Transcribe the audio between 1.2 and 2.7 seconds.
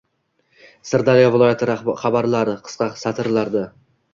viloyati xabarlari–